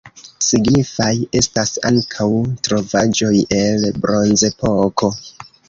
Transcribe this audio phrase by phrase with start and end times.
[0.43, 2.27] Signifaj estas ankaŭ
[2.69, 5.15] trovaĵoj el bronzepoko.